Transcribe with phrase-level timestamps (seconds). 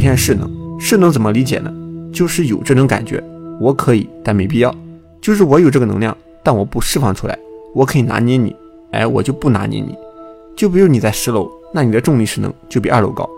[0.00, 0.50] 现势能。
[0.78, 1.70] 势能怎么理解呢？
[2.12, 3.22] 就是有这种感觉，
[3.60, 4.74] 我可以，但没必要。
[5.20, 7.38] 就是我有这个能量，但我不释放出来。
[7.74, 8.56] 我可以拿捏你，
[8.92, 9.94] 哎，我就不拿捏你。
[10.56, 13.28] 就比如你在十楼，那你的重力势能就比二楼高。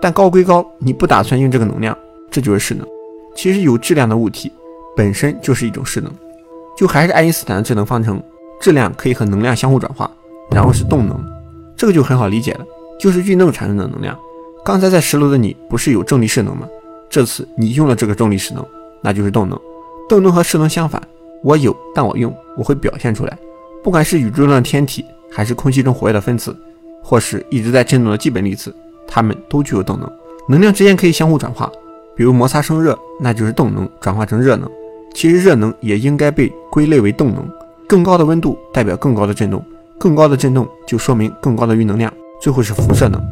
[0.00, 1.96] 但高归高，你不打算用这个能量，
[2.30, 2.86] 这就是势能。
[3.34, 4.50] 其实有质量的物体
[4.96, 6.10] 本身就是一种势能。
[6.76, 8.22] 就还是爱因斯坦的质能方程，
[8.60, 10.10] 质量可以和能量相互转化，
[10.50, 11.18] 然后是动能。
[11.76, 12.64] 这个就很好理解了，
[12.98, 14.16] 就是运动产生的能量。
[14.66, 16.66] 刚才在十楼的你不是有重力势能吗？
[17.08, 18.66] 这次你用了这个重力势能，
[19.00, 19.56] 那就是动能。
[20.08, 21.00] 动能和势能相反，
[21.44, 23.38] 我有，但我用，我会表现出来。
[23.84, 26.52] 不管是宇宙中的天体，还是空气中活跃的分子，
[27.00, 28.74] 或是一直在振动的基本粒子，
[29.06, 30.12] 它们都具有动能。
[30.48, 31.70] 能量之间可以相互转化，
[32.16, 34.68] 比如摩擦生热，那就是动能转化成热能。
[35.14, 37.48] 其实热能也应该被归类为动能。
[37.86, 39.64] 更高的温度代表更高的振动，
[39.96, 42.12] 更高的振动就说明更高的运能量。
[42.42, 43.22] 最后是辐射能，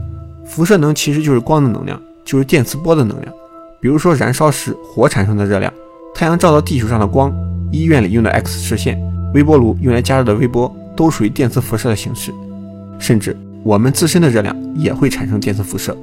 [0.47, 3.33] 辐射能其实就是光的能量，就是电磁波的能量。
[3.81, 5.73] 比如说燃烧时火产生的热量，
[6.15, 7.33] 太阳照到地球上的光，
[7.71, 8.99] 医院里用的 X 射线。
[9.35, 12.33] 微波炉用来加热的微波都属于电磁辐射的形式，
[13.01, 15.97] 甚至我们自身的热量也会产生电磁辐射。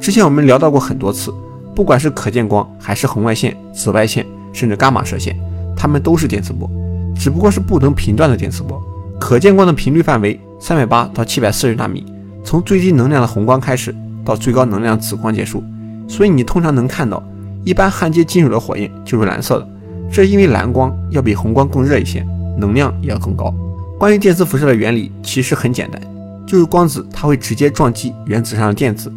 [0.00, 1.34] 之前我们聊到过很多次，
[1.74, 5.36] 不管是可见光，还是红外线、紫外线，甚至伽马射线，
[5.76, 6.70] 它们都是电磁波，
[7.18, 8.80] 只不过是不同频段的电磁波。
[9.18, 12.06] 可见光的频率范围三百八到七百四十纳米，
[12.46, 13.92] 从最低能量的红光开始，
[14.24, 15.64] 到最高能量紫光结束。
[16.06, 17.20] 所以你通常能看到，
[17.64, 19.68] 一般焊接金属的火焰就是蓝色的，
[20.12, 22.24] 这是因为蓝光要比红光更热一些。
[22.56, 23.52] 能量也要更高。
[23.98, 26.00] 关于电磁辐射的原理其实很简单，
[26.46, 29.12] 就是光子它会直接撞击原子上的电子。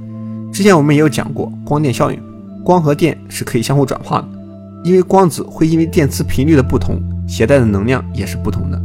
[0.51, 2.19] 之前我们也有讲过光电效应，
[2.65, 4.27] 光和电是可以相互转化的，
[4.83, 8.81] 因为光子会因为电磁频率的不同，携带的能量也是不同的。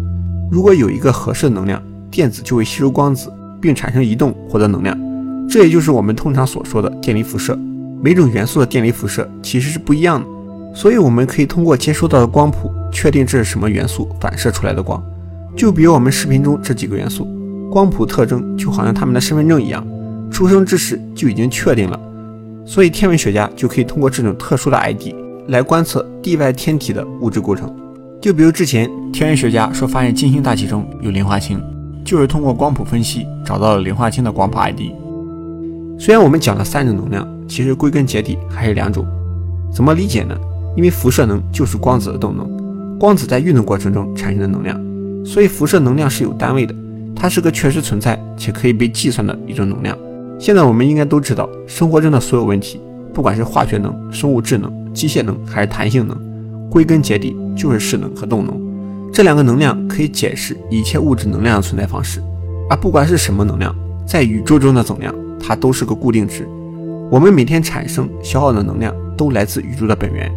[0.52, 3.32] 如果有一个合适的能量，电子就会吸收光子，
[3.64, 4.94] 并产生移动，获得能量。
[5.48, 7.58] 这也就是我们通常所说的电离辐射。
[8.02, 10.26] 每种元素的电离辐射其实是不一样的。
[10.74, 15.02] 所以我们可以通过接收到的光谱确定这是什么元素反射出来的光。
[15.56, 17.26] 就比如我们视频中这几个元素，
[17.70, 19.82] 光谱特征就好像他们的身份证一样，
[20.30, 21.98] 出生之时就已经确定了。
[22.66, 25.14] 所以天文学家就可以通过这种特殊的 ID
[25.48, 27.74] 来观测地外天体的物质构成。
[28.20, 31.60] 就比如之前天文学家说发现金星大气中有磷化氢，
[32.04, 34.92] 就是通过光谱分析找到了磷化氢的光谱 ID。
[35.98, 39.06] 虽然我们讲了三种能量，其实归根结底还是两种。
[39.72, 40.36] 怎么理解呢？
[40.76, 44.78] 因为辐射能就是光子的动能，光子在运动过程中产生的能量，
[45.24, 46.74] 所以辐射能量是有单位的，
[47.14, 49.96] 它是个确实存在且可以被计算的一种能量。
[50.38, 52.80] 现在我们应该都知道，生活中的所有问题，
[53.12, 56.16] 不管是化学能、生物质能、机械能还是弹性能，
[56.68, 58.63] 归根结底就是势能和动能。
[59.14, 62.20] 这两个能量可以解释一切物质能量的存在方式。
[62.68, 63.72] 而不管是什么能量，
[64.04, 66.48] 在宇宙中的总量，它都是个固定值。
[67.12, 70.28] 我们每天产生消耗的能量都来自宇宙的本源。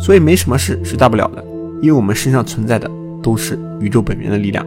[0.00, 1.44] 所以没什么事是大不了的，
[1.80, 2.90] 因为我们身上存在的
[3.22, 4.66] 都是宇宙本源的力量。